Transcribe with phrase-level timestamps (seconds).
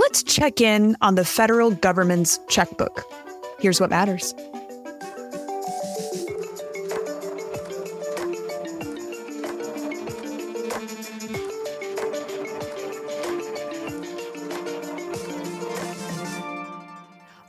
[0.00, 3.04] let's check in on the federal government's checkbook.
[3.60, 4.34] Here's what matters.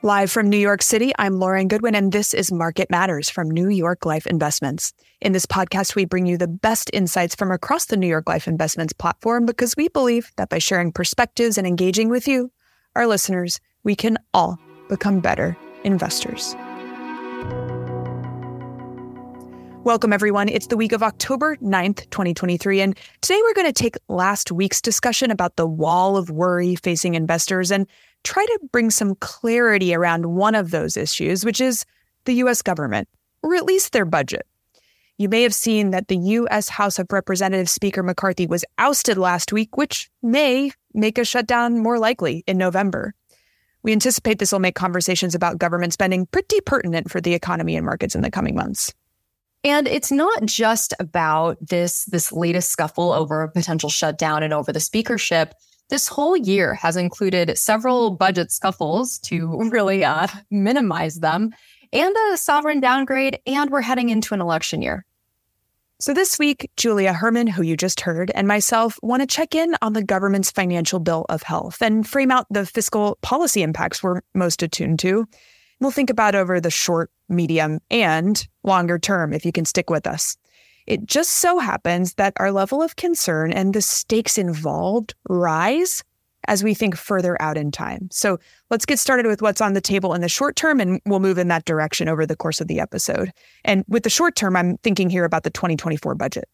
[0.04, 3.70] Live from New York City, I'm Lauren Goodwin, and this is Market Matters from New
[3.70, 4.94] York Life Investments.
[5.22, 8.48] In this podcast, we bring you the best insights from across the New York Life
[8.48, 12.52] Investments platform because we believe that by sharing perspectives and engaging with you,
[12.96, 14.58] our listeners, we can all
[14.90, 16.56] become better investors.
[19.84, 20.48] Welcome, everyone.
[20.48, 22.82] It's the week of October 9th, 2023.
[22.82, 27.16] And today we're going to take last week's discussion about the wall of worry facing
[27.16, 27.88] investors and
[28.24, 31.86] try to bring some clarity around one of those issues, which is
[32.26, 33.08] the US government,
[33.42, 34.46] or at least their budget.
[35.18, 36.68] You may have seen that the U.S.
[36.68, 42.00] House of Representatives Speaker McCarthy was ousted last week, which may make a shutdown more
[42.00, 43.14] likely in November.
[43.84, 47.86] We anticipate this will make conversations about government spending pretty pertinent for the economy and
[47.86, 48.94] markets in the coming months.
[49.64, 54.72] And it's not just about this this latest scuffle over a potential shutdown and over
[54.72, 55.54] the speakership.
[55.92, 61.54] This whole year has included several budget scuffles to really uh, minimize them,
[61.92, 65.06] and a sovereign downgrade, and we're heading into an election year.
[66.00, 69.76] So, this week, Julia Hermann, who you just heard, and myself want to check in
[69.82, 74.22] on the government's financial bill of health and frame out the fiscal policy impacts we're
[74.34, 75.28] most attuned to.
[75.82, 80.08] We'll think about over the short, medium, and longer term if you can stick with
[80.08, 80.38] us.
[80.88, 86.04] It just so happens that our level of concern and the stakes involved rise
[86.48, 88.10] as we think further out in time.
[88.12, 88.40] So
[88.70, 91.38] let's get started with what's on the table in the short term, and we'll move
[91.38, 93.32] in that direction over the course of the episode.
[93.64, 96.50] And with the short term, I'm thinking here about the 2024 budget.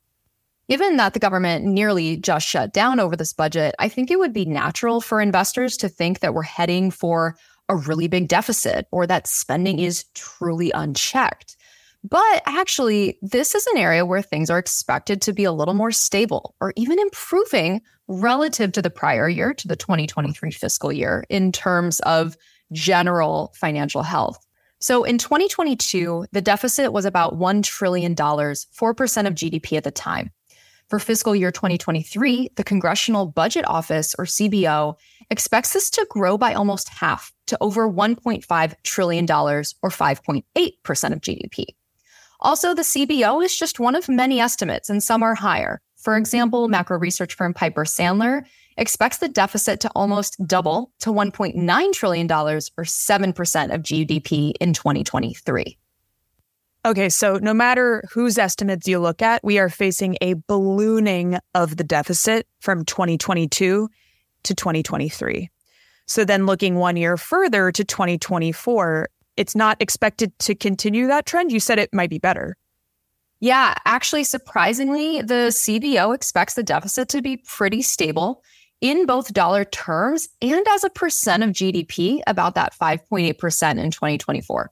[0.69, 4.33] Given that the government nearly just shut down over this budget, I think it would
[4.33, 7.37] be natural for investors to think that we're heading for
[7.69, 11.55] a really big deficit or that spending is truly unchecked.
[12.03, 15.91] But actually, this is an area where things are expected to be a little more
[15.91, 21.51] stable or even improving relative to the prior year, to the 2023 fiscal year, in
[21.51, 22.37] terms of
[22.71, 24.45] general financial health.
[24.79, 30.31] So in 2022, the deficit was about $1 trillion, 4% of GDP at the time.
[30.87, 34.95] For fiscal year 2023, the Congressional Budget Office, or CBO,
[35.29, 40.43] expects this to grow by almost half to over $1.5 trillion, or 5.8%
[41.13, 41.65] of GDP.
[42.39, 45.81] Also, the CBO is just one of many estimates, and some are higher.
[45.95, 48.43] For example, macro research firm Piper Sandler
[48.77, 55.77] expects the deficit to almost double to $1.9 trillion, or 7% of GDP in 2023.
[56.85, 61.75] Okay, so no matter whose estimates you look at, we are facing a ballooning of
[61.75, 63.89] the deficit from 2022
[64.43, 65.49] to 2023.
[66.05, 71.51] So then looking one year further to 2024, it's not expected to continue that trend.
[71.51, 72.57] You said it might be better.
[73.39, 78.43] Yeah, actually, surprisingly, the CBO expects the deficit to be pretty stable
[78.81, 83.27] in both dollar terms and as a percent of GDP, about that 5.8%
[83.79, 84.71] in 2024.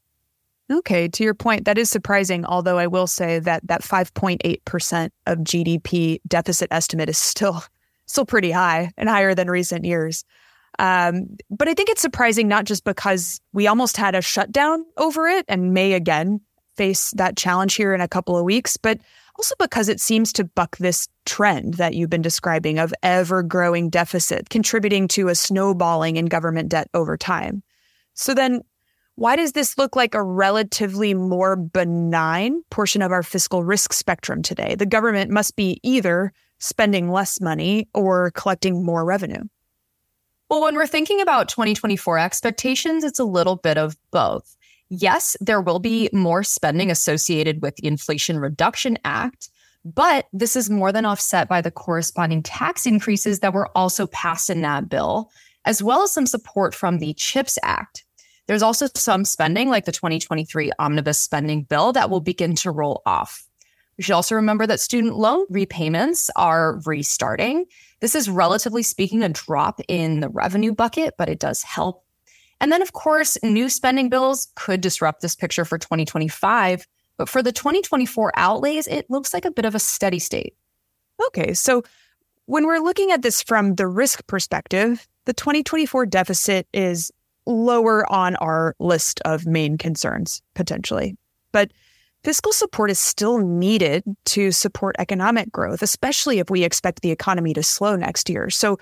[0.71, 2.43] Okay, to your point, that is surprising.
[2.43, 7.63] Although I will say that that 5.8% of GDP deficit estimate is still
[8.07, 10.23] still pretty high and higher than recent years.
[10.79, 15.27] Um, but I think it's surprising not just because we almost had a shutdown over
[15.27, 16.41] it and may again
[16.75, 18.99] face that challenge here in a couple of weeks, but
[19.37, 23.89] also because it seems to buck this trend that you've been describing of ever growing
[23.89, 27.63] deficit, contributing to a snowballing in government debt over time.
[28.13, 28.61] So then,
[29.15, 34.41] why does this look like a relatively more benign portion of our fiscal risk spectrum
[34.41, 34.75] today?
[34.75, 39.43] The government must be either spending less money or collecting more revenue.
[40.49, 44.55] Well, when we're thinking about 2024 expectations, it's a little bit of both.
[44.89, 49.49] Yes, there will be more spending associated with the Inflation Reduction Act,
[49.83, 54.51] but this is more than offset by the corresponding tax increases that were also passed
[54.51, 55.31] in that bill,
[55.65, 58.05] as well as some support from the CHIPS Act.
[58.47, 63.01] There's also some spending, like the 2023 omnibus spending bill, that will begin to roll
[63.07, 63.43] off.
[63.97, 67.65] We should also remember that student loan repayments are restarting.
[68.01, 72.03] This is relatively speaking a drop in the revenue bucket, but it does help.
[72.61, 76.87] And then, of course, new spending bills could disrupt this picture for 2025.
[77.17, 80.55] But for the 2024 outlays, it looks like a bit of a steady state.
[81.27, 81.53] Okay.
[81.53, 81.83] So
[82.45, 87.11] when we're looking at this from the risk perspective, the 2024 deficit is
[87.45, 91.17] lower on our list of main concerns potentially.
[91.51, 91.71] But
[92.25, 97.53] fiscal support is still needed to support economic growth, especially if we expect the economy
[97.53, 98.49] to slow next year.
[98.49, 98.79] So,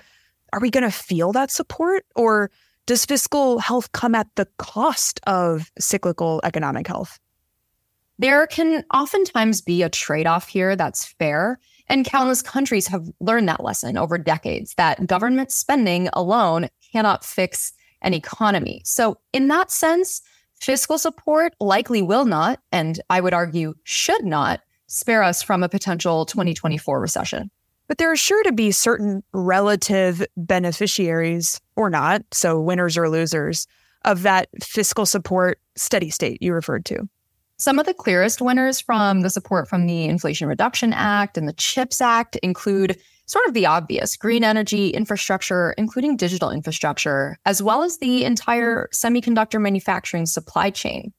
[0.54, 2.50] are we going to feel that support or
[2.86, 7.18] does fiscal health come at the cost of cyclical economic health?
[8.18, 11.58] There can oftentimes be a trade off here that's fair.
[11.88, 17.74] And countless countries have learned that lesson over decades that government spending alone cannot fix
[18.00, 18.80] an economy.
[18.84, 20.22] So, in that sense,
[20.60, 25.68] fiscal support likely will not, and I would argue should not, spare us from a
[25.68, 27.50] potential 2024 recession.
[27.86, 33.66] But there are sure to be certain relative beneficiaries or not, so winners or losers,
[34.04, 37.08] of that fiscal support steady state you referred to.
[37.56, 41.52] Some of the clearest winners from the support from the Inflation Reduction Act and the
[41.52, 47.82] CHIPS Act include sort of the obvious green energy infrastructure, including digital infrastructure, as well
[47.82, 51.12] as the entire semiconductor manufacturing supply chain.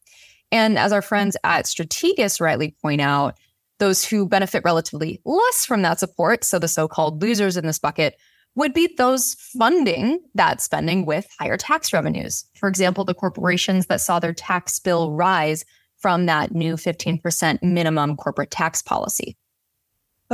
[0.52, 3.38] And as our friends at Strategas rightly point out,
[3.80, 7.80] those who benefit relatively less from that support, so the so called losers in this
[7.80, 8.16] bucket,
[8.56, 12.46] would be those funding that spending with higher tax revenues.
[12.56, 15.66] For example, the corporations that saw their tax bill rise
[15.98, 19.36] from that new 15% minimum corporate tax policy.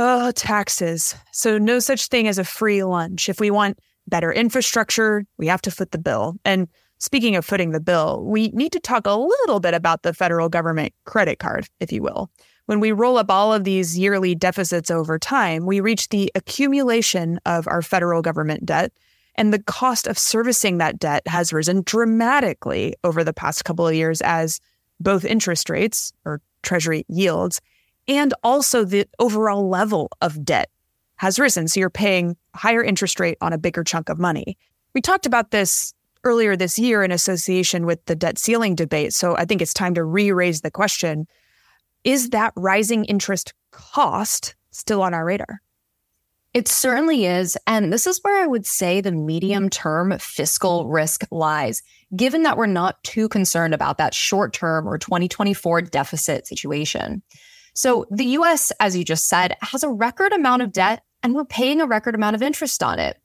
[0.04, 1.14] Oh, taxes.
[1.30, 3.28] So, no such thing as a free lunch.
[3.28, 3.78] If we want
[4.08, 6.34] better infrastructure, we have to foot the bill.
[6.44, 6.66] And
[6.98, 10.48] speaking of footing the bill, we need to talk a little bit about the federal
[10.48, 12.32] government credit card, if you will.
[12.66, 17.38] When we roll up all of these yearly deficits over time, we reach the accumulation
[17.46, 18.92] of our federal government debt.
[19.36, 23.94] And the cost of servicing that debt has risen dramatically over the past couple of
[23.94, 24.58] years as
[24.98, 27.60] both interest rates or treasury yields
[28.08, 30.70] and also the overall level of debt
[31.16, 31.68] has risen.
[31.68, 34.58] So you're paying higher interest rate on a bigger chunk of money.
[34.94, 35.94] We talked about this
[36.24, 39.12] earlier this year in association with the debt ceiling debate.
[39.12, 41.26] So I think it's time to re raise the question
[42.04, 45.60] is that rising interest cost still on our radar?
[46.52, 47.56] It certainly is.
[47.66, 51.82] And this is where I would say the medium term fiscal risk lies,
[52.14, 57.22] given that we're not too concerned about that short term or 2024 deficit situation.
[57.74, 61.44] So the US, as you just said, has a record amount of debt and we're
[61.44, 63.16] paying a record amount of interest on it.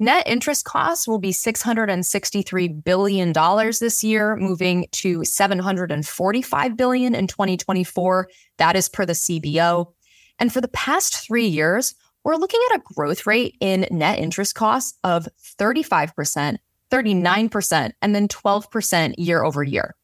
[0.00, 8.28] Net interest costs will be $663 billion this year, moving to 745 billion in 2024.
[8.58, 9.92] That is per the CBO.
[10.40, 14.56] And for the past three years, we're looking at a growth rate in net interest
[14.56, 15.28] costs of
[15.60, 16.56] 35%,
[16.90, 19.94] 39%, and then 12% year over year.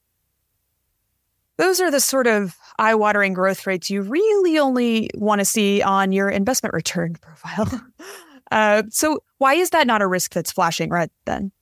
[1.57, 5.83] Those are the sort of eye watering growth rates you really only want to see
[5.83, 7.69] on your investment return profile.
[8.51, 11.53] uh, so, why is that not a risk that's flashing red then?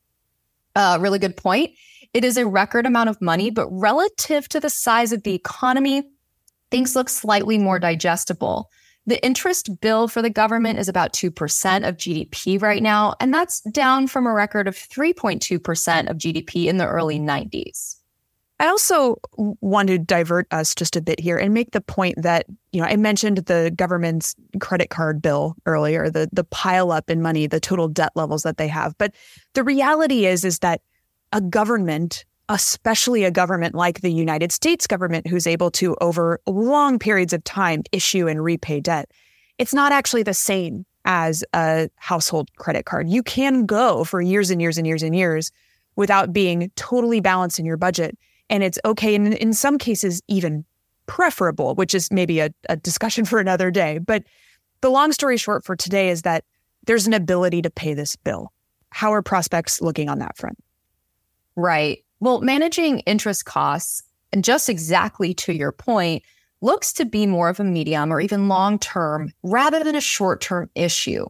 [0.75, 1.73] Uh, really good point.
[2.15, 6.05] It is a record amount of money, but relative to the size of the economy,
[6.71, 8.71] things look slightly more digestible.
[9.07, 13.61] The interest bill for the government is about 2% of GDP right now, and that's
[13.73, 17.97] down from a record of 3.2% of GDP in the early 90s.
[18.61, 22.47] I also want to divert us just a bit here and make the point that,
[22.73, 27.23] you know, I mentioned the government's credit card bill earlier, the the pile up in
[27.23, 28.99] money, the total debt levels that they have.
[28.99, 29.15] But
[29.55, 30.81] the reality is is that
[31.33, 36.99] a government especially a government like the United States government, who's able to, over long
[36.99, 39.11] periods of time, issue and repay debt,
[39.59, 43.09] it's not actually the same as a household credit card.
[43.09, 45.51] You can go for years and years and years and years
[45.97, 48.17] without being totally balanced in your budget.
[48.51, 49.15] And it's okay.
[49.15, 50.65] And in some cases, even
[51.07, 53.99] preferable, which is maybe a, a discussion for another day.
[53.99, 54.25] But
[54.81, 56.45] the long story short for today is that
[56.87, 58.53] there's an ability to pay this bill.
[58.91, 60.59] How are prospects looking on that front?
[61.57, 62.05] Right.
[62.21, 64.03] Well, managing interest costs,
[64.33, 66.23] and just exactly to your point,
[66.61, 70.41] looks to be more of a medium or even long term rather than a short
[70.41, 71.27] term issue.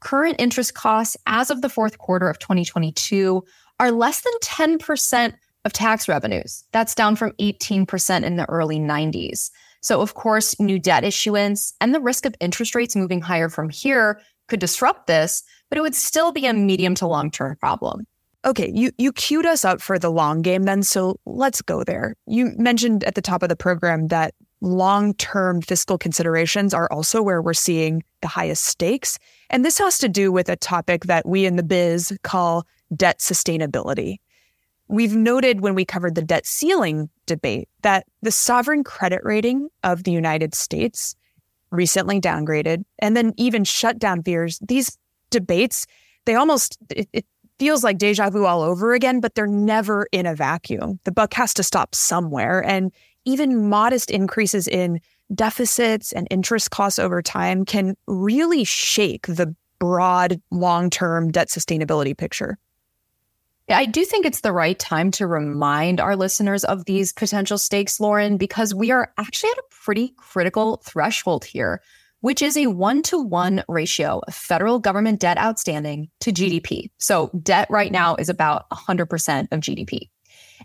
[0.00, 3.44] Current interest costs as of the fourth quarter of 2022
[3.78, 6.64] are less than 10% of tax revenues.
[6.72, 9.50] That's down from 18% in the early 90s.
[9.80, 13.68] So, of course, new debt issuance and the risk of interest rates moving higher from
[13.68, 18.06] here could disrupt this, but it would still be a medium to long term problem.
[18.44, 22.14] Okay, you you queued us up for the long game then, so let's go there.
[22.26, 27.42] You mentioned at the top of the program that long-term fiscal considerations are also where
[27.42, 29.18] we're seeing the highest stakes,
[29.50, 33.18] and this has to do with a topic that we in the biz call debt
[33.20, 34.18] sustainability.
[34.92, 40.04] We've noted when we covered the debt ceiling debate that the sovereign credit rating of
[40.04, 41.16] the United States
[41.70, 44.58] recently downgraded and then even shut down fears.
[44.60, 44.98] These
[45.30, 45.86] debates,
[46.26, 47.24] they almost it, it
[47.58, 51.00] feels like deja vu all over again, but they're never in a vacuum.
[51.04, 52.62] The buck has to stop somewhere.
[52.62, 52.92] And
[53.24, 55.00] even modest increases in
[55.34, 62.14] deficits and interest costs over time can really shake the broad long term debt sustainability
[62.14, 62.58] picture.
[63.68, 68.00] I do think it's the right time to remind our listeners of these potential stakes,
[68.00, 71.80] Lauren, because we are actually at a pretty critical threshold here,
[72.20, 76.90] which is a one to one ratio of federal government debt outstanding to GDP.
[76.98, 80.08] So, debt right now is about 100% of GDP.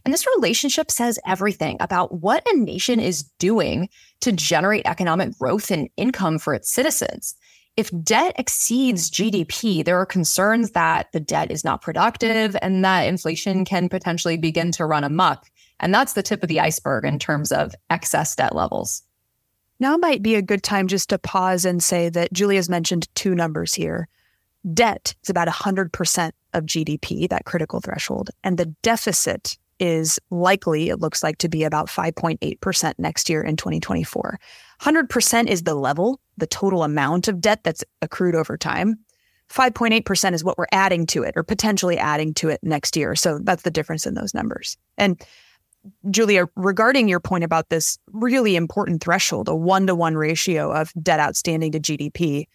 [0.04, 3.89] And this relationship says everything about what a nation is doing
[4.22, 7.36] to generate economic growth and income for its citizens
[7.77, 13.03] if debt exceeds GDP, there are concerns that the debt is not productive and that
[13.03, 15.46] inflation can potentially begin to run amok.
[15.79, 19.03] And that's the tip of the iceberg in terms of excess debt levels.
[19.79, 23.36] Now might be a good time just to pause and say that Julia's mentioned two
[23.36, 24.07] numbers here.
[24.74, 31.00] Debt is about 100% of GDP, that critical threshold, and the deficit is likely, it
[31.00, 34.39] looks like, to be about 5.8% next year in 2024.
[34.81, 38.98] 100% is the level, the total amount of debt that's accrued over time.
[39.50, 43.15] 5.8% is what we're adding to it or potentially adding to it next year.
[43.15, 44.77] So that's the difference in those numbers.
[44.98, 45.22] And
[46.10, 50.91] Julia, regarding your point about this really important threshold, a one to one ratio of
[51.01, 52.48] debt outstanding to GDP,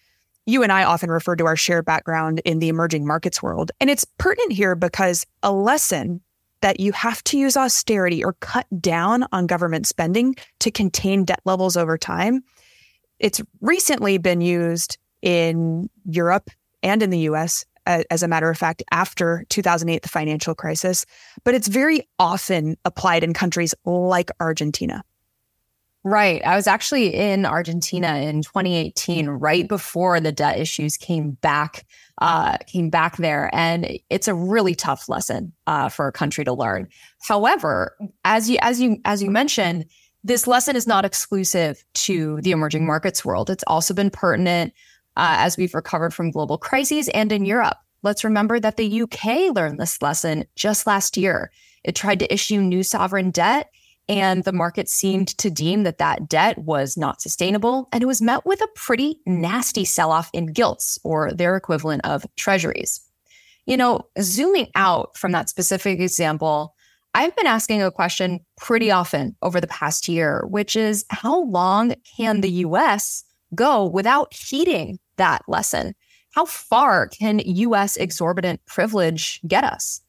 [0.45, 3.71] you and I often refer to our shared background in the emerging markets world.
[3.79, 6.21] And it's pertinent here because a lesson
[6.63, 11.41] that you have to use austerity or cut down on government spending to contain debt
[11.43, 12.41] levels over time.
[13.19, 16.49] It's recently been used in Europe
[16.81, 21.05] and in the US, as a matter of fact, after 2008, the financial crisis,
[21.43, 25.03] but it's very often applied in countries like Argentina.
[26.05, 26.41] Right.
[26.45, 31.85] I was actually in Argentina in 2018, right before the debt issues came back
[32.19, 36.53] uh, came back there, and it's a really tough lesson uh, for a country to
[36.53, 36.87] learn.
[37.21, 39.85] However, as you as you as you mentioned,
[40.23, 43.49] this lesson is not exclusive to the emerging markets world.
[43.49, 44.73] It's also been pertinent
[45.17, 47.77] uh, as we've recovered from global crises and in Europe.
[48.03, 51.51] Let's remember that the UK learned this lesson just last year.
[51.83, 53.69] It tried to issue new sovereign debt
[54.09, 57.87] and the market seemed to deem that that debt was not sustainable.
[57.91, 62.05] And it was met with a pretty nasty sell off in gilts or their equivalent
[62.05, 63.01] of treasuries.
[63.65, 66.75] You know, zooming out from that specific example,
[67.15, 71.95] I've been asking a question pretty often over the past year, which is how long
[72.17, 73.23] can the US
[73.55, 75.95] go without heeding that lesson?
[76.31, 80.01] How far can US exorbitant privilege get us?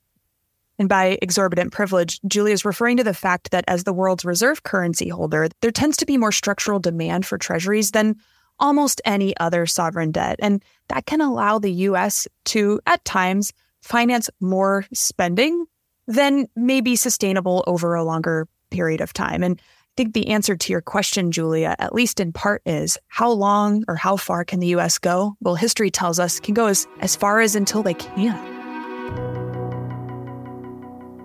[0.78, 4.62] And by exorbitant privilege, Julia is referring to the fact that as the world's reserve
[4.62, 8.16] currency holder, there tends to be more structural demand for treasuries than
[8.58, 10.36] almost any other sovereign debt.
[10.40, 13.52] And that can allow the US to, at times,
[13.82, 15.66] finance more spending
[16.06, 19.42] than may be sustainable over a longer period of time.
[19.42, 23.30] And I think the answer to your question, Julia, at least in part, is how
[23.30, 25.36] long or how far can the US go?
[25.40, 29.53] Well, history tells us can go as, as far as until they can.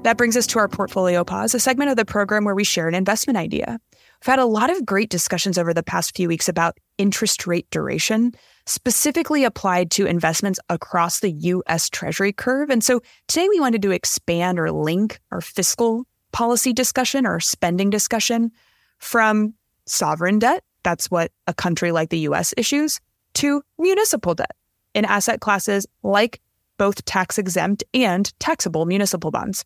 [0.04, 2.88] That brings us to our portfolio pause, a segment of the program where we share
[2.88, 3.80] an investment idea.
[3.94, 7.70] We've had a lot of great discussions over the past few weeks about interest rate
[7.70, 8.32] duration,
[8.66, 12.70] specifically applied to investments across the US Treasury curve.
[12.70, 17.90] And so today we wanted to expand or link our fiscal policy discussion or spending
[17.90, 18.52] discussion
[19.00, 19.54] from
[19.86, 23.02] sovereign debt, that's what a country like the US issues,
[23.34, 24.56] to municipal debt
[24.94, 26.40] in asset classes like
[26.78, 29.66] both tax exempt and taxable municipal bonds.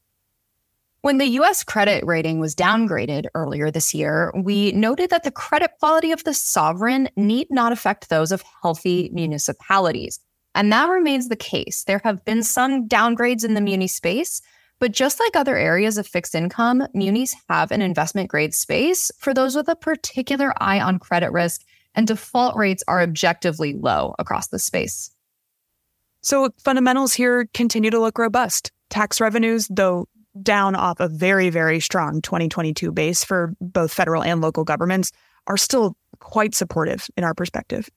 [1.04, 5.72] When the US credit rating was downgraded earlier this year, we noted that the credit
[5.78, 10.22] quality of the sovereign need not affect those of healthy municipalities.
[10.56, 11.84] And that remains the case.
[11.84, 14.42] There have been some downgrades in the muni space,
[14.80, 19.34] but just like other areas of fixed income, munis have an investment grade space for
[19.34, 21.64] those with a particular eye on credit risk,
[21.96, 25.12] and default rates are objectively low across the space.
[26.22, 28.72] So fundamentals here continue to look robust.
[28.90, 30.08] Tax revenues, though
[30.42, 35.12] down off a very, very strong 2022 base for both federal and local governments,
[35.48, 37.90] are still quite supportive in our perspective.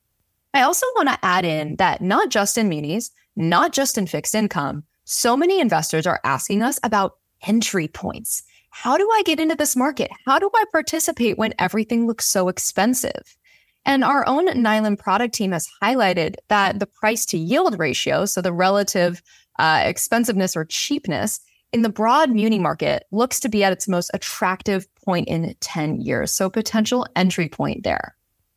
[0.52, 4.34] I also want to add in that not just in munis, not just in fixed
[4.34, 8.42] income, so many investors are asking us about entry points.
[8.70, 10.10] How do I get into this market?
[10.26, 13.36] How do I participate when everything looks so expensive?
[13.84, 18.42] And our own NYLIM product team has highlighted that the price to yield ratio, so
[18.42, 19.22] the relative
[19.58, 21.40] uh, expensiveness or cheapness,
[21.72, 26.00] in the broad muni market looks to be at its most attractive point in 10
[26.00, 26.32] years.
[26.32, 28.16] So potential entry point there.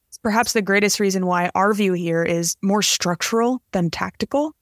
[0.10, 4.56] It's perhaps the greatest reason why our view here is more structural than tactical,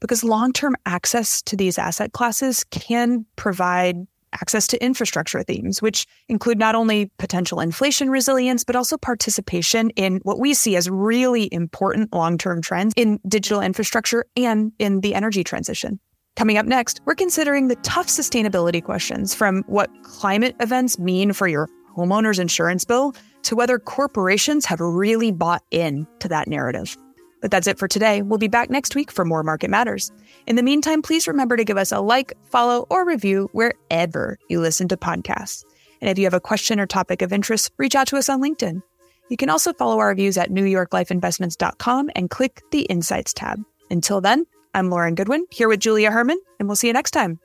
[0.00, 6.06] because long term access to these asset classes can provide access to infrastructure themes, which
[6.28, 11.48] include not only potential inflation resilience, but also participation in what we see as really
[11.52, 15.98] important long term trends in digital infrastructure and in the energy transition.
[16.36, 21.48] Coming up next, we're considering the tough sustainability questions from what climate events mean for
[21.48, 21.66] your
[21.96, 23.14] homeowner's insurance bill
[23.44, 26.94] to whether corporations have really bought in to that narrative.
[27.40, 28.20] But that's it for today.
[28.20, 30.12] We'll be back next week for more Market Matters.
[30.46, 34.60] In the meantime, please remember to give us a like, follow, or review wherever you
[34.60, 35.64] listen to podcasts.
[36.02, 38.42] And if you have a question or topic of interest, reach out to us on
[38.42, 38.82] LinkedIn.
[39.30, 43.62] You can also follow our views at newyorklifeinvestments.com and click the Insights tab.
[43.90, 44.44] Until then,
[44.76, 47.40] I'm Lauren Goodwin here with Julia Hermann, and we'll see you next time.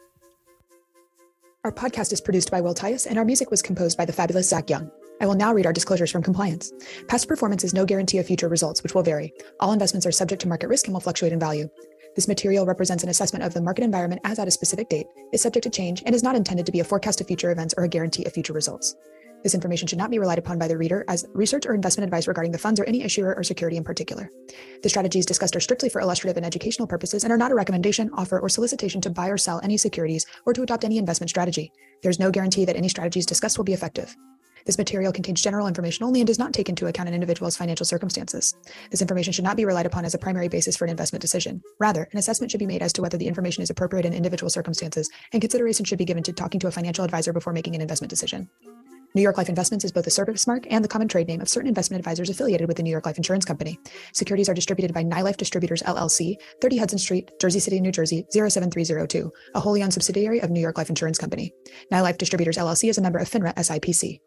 [1.63, 4.49] Our podcast is produced by Will Tias, and our music was composed by the fabulous
[4.49, 4.91] Zach Young.
[5.21, 6.73] I will now read our disclosures from compliance.
[7.07, 9.31] Past performance is no guarantee of future results, which will vary.
[9.61, 11.69] All investments are subject to market risk and will fluctuate in value.
[12.17, 15.41] This material represents an assessment of the market environment as at a specific date, is
[15.41, 17.85] subject to change, and is not intended to be a forecast of future events or
[17.85, 18.93] a guarantee of future results.
[19.43, 22.27] This information should not be relied upon by the reader as research or investment advice
[22.27, 24.29] regarding the funds or any issuer or security in particular.
[24.83, 28.11] The strategies discussed are strictly for illustrative and educational purposes and are not a recommendation,
[28.13, 31.71] offer, or solicitation to buy or sell any securities or to adopt any investment strategy.
[32.01, 34.15] There is no guarantee that any strategies discussed will be effective.
[34.65, 37.85] This material contains general information only and does not take into account an individual's financial
[37.85, 38.53] circumstances.
[38.91, 41.61] This information should not be relied upon as a primary basis for an investment decision.
[41.79, 44.49] Rather, an assessment should be made as to whether the information is appropriate in individual
[44.49, 47.81] circumstances, and consideration should be given to talking to a financial advisor before making an
[47.81, 48.49] investment decision.
[49.13, 51.49] New York Life Investments is both a service mark and the common trade name of
[51.49, 53.77] certain investment advisors affiliated with the New York Life Insurance Company.
[54.13, 59.31] Securities are distributed by NyLife Distributors LLC, 30 Hudson Street, Jersey City, New Jersey 07302,
[59.53, 61.51] a wholly owned subsidiary of New York Life Insurance Company.
[61.91, 64.19] NyLife Distributors LLC is a member of FINRA SIPC.